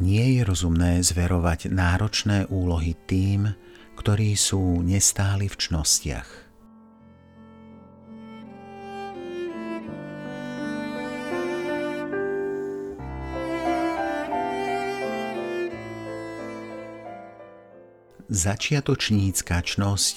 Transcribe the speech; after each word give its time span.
Nie 0.00 0.40
je 0.40 0.48
rozumné 0.48 1.04
zverovať 1.04 1.68
náročné 1.68 2.48
úlohy 2.48 2.96
tým, 3.04 3.52
ktorí 4.00 4.32
sú 4.32 4.80
nestáli 4.80 5.44
v 5.44 5.56
čnostiach. 5.60 6.30
Začiatočnícka 18.30 19.60
čnosť 19.60 20.14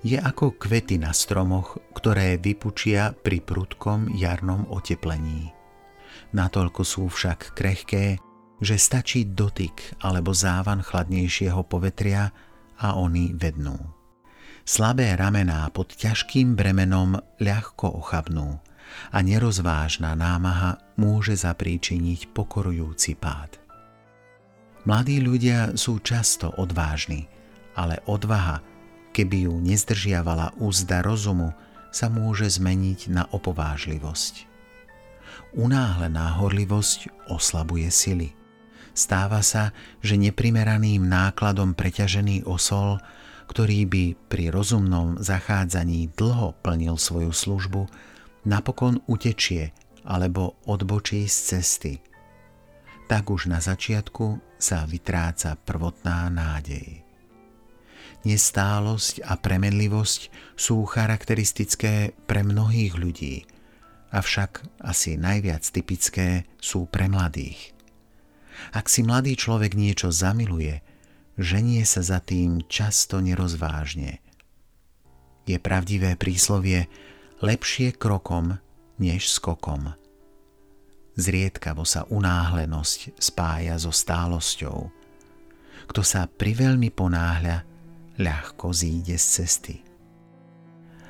je 0.00 0.16
ako 0.16 0.56
kvety 0.56 0.96
na 0.96 1.12
stromoch, 1.12 1.76
ktoré 1.92 2.40
vypučia 2.40 3.12
pri 3.12 3.44
prudkom 3.44 4.16
jarnom 4.16 4.64
oteplení. 4.72 5.52
Natoľko 6.32 6.82
sú 6.86 7.10
však 7.12 7.52
krehké, 7.52 8.16
že 8.60 8.80
stačí 8.80 9.28
dotyk 9.28 10.00
alebo 10.00 10.32
závan 10.32 10.80
chladnejšieho 10.80 11.60
povetria 11.68 12.32
a 12.80 12.96
oni 12.96 13.36
vednú. 13.36 13.76
Slabé 14.66 15.14
ramená 15.14 15.68
pod 15.70 15.94
ťažkým 15.94 16.58
bremenom 16.58 17.20
ľahko 17.38 18.02
ochabnú 18.02 18.58
a 19.12 19.18
nerozvážna 19.22 20.18
námaha 20.18 20.80
môže 20.98 21.38
zapríčiniť 21.38 22.34
pokorujúci 22.34 23.14
pád. 23.14 23.60
Mladí 24.86 25.18
ľudia 25.18 25.74
sú 25.74 25.98
často 26.02 26.54
odvážni, 26.58 27.26
ale 27.74 28.02
odvaha, 28.06 28.62
keby 29.10 29.50
ju 29.50 29.54
nezdržiavala 29.58 30.54
úzda 30.62 31.02
rozumu, 31.02 31.54
sa 31.90 32.10
môže 32.10 32.46
zmeniť 32.58 33.10
na 33.10 33.26
opovážlivosť. 33.30 34.46
Unáhlená 35.56 36.38
horlivosť 36.42 37.30
oslabuje 37.30 37.88
sily– 37.90 38.30
Stáva 38.96 39.44
sa, 39.44 39.76
že 40.00 40.16
neprimeraným 40.16 41.04
nákladom 41.04 41.76
preťažený 41.76 42.48
osol, 42.48 42.96
ktorý 43.44 43.84
by 43.84 44.04
pri 44.32 44.48
rozumnom 44.48 45.20
zachádzaní 45.20 46.16
dlho 46.16 46.56
plnil 46.64 46.96
svoju 46.96 47.28
službu, 47.28 47.84
napokon 48.48 49.04
utečie 49.04 49.76
alebo 50.08 50.56
odbočí 50.64 51.28
z 51.28 51.36
cesty. 51.36 51.94
Tak 53.04 53.28
už 53.28 53.52
na 53.52 53.60
začiatku 53.60 54.56
sa 54.56 54.88
vytráca 54.88 55.60
prvotná 55.60 56.32
nádej. 56.32 57.04
Nestálosť 58.24 59.22
a 59.28 59.36
premenlivosť 59.36 60.56
sú 60.56 60.82
charakteristické 60.88 62.16
pre 62.24 62.40
mnohých 62.42 62.96
ľudí, 62.96 63.44
avšak 64.08 64.82
asi 64.82 65.20
najviac 65.20 65.62
typické 65.68 66.48
sú 66.56 66.88
pre 66.88 67.12
mladých. 67.12 67.75
Ak 68.72 68.88
si 68.88 69.06
mladý 69.06 69.36
človek 69.36 69.76
niečo 69.76 70.12
zamiluje, 70.12 70.80
ženie 71.36 71.84
sa 71.84 72.00
za 72.00 72.18
tým 72.20 72.64
často 72.66 73.20
nerozvážne. 73.20 74.20
Je 75.46 75.56
pravdivé 75.62 76.18
príslovie 76.18 76.90
lepšie 77.44 77.94
krokom 77.94 78.58
než 78.98 79.28
skokom. 79.30 79.94
Zriedkavo 81.16 81.88
sa 81.88 82.04
unáhlenosť 82.12 83.16
spája 83.16 83.80
so 83.80 83.88
stálosťou. 83.88 84.92
Kto 85.86 86.02
sa 86.04 86.28
priveľmi 86.28 86.92
ponáhľa, 86.92 87.64
ľahko 88.20 88.72
zíde 88.72 89.16
z 89.16 89.26
cesty. 89.40 89.76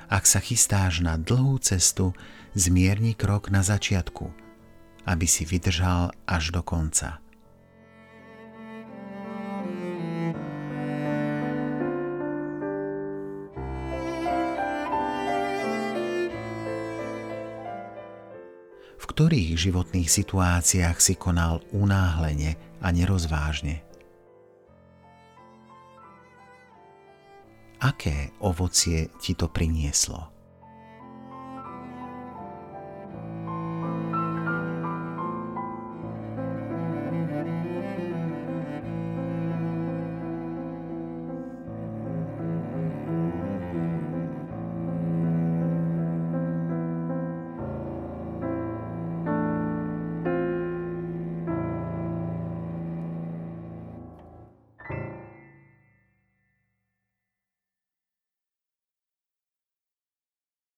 Ak 0.07 0.23
sa 0.31 0.39
chystáš 0.39 1.03
na 1.03 1.19
dlhú 1.19 1.59
cestu, 1.59 2.15
zmierni 2.55 3.19
krok 3.19 3.51
na 3.51 3.67
začiatku, 3.67 4.31
aby 5.07 5.27
si 5.27 5.43
vydržal 5.43 6.15
až 6.23 6.55
do 6.55 6.63
konca. 6.63 7.19
Ktorých 19.07 19.55
životných 19.55 20.11
situáciách 20.11 20.99
si 21.01 21.15
konal 21.15 21.63
unáhlene 21.71 22.59
a 22.83 22.93
nerozvážne? 22.93 23.87
Aké 27.81 28.35
ovocie 28.43 29.09
ti 29.23 29.33
to 29.33 29.47
prinieslo? 29.49 30.36